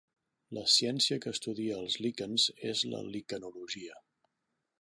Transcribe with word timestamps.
La 0.57 0.63
ciència 0.75 1.17
que 1.25 1.33
estudia 1.37 1.77
els 1.83 1.99
líquens 2.05 2.49
és 2.73 2.85
la 2.95 3.05
liquenologia. 3.17 4.03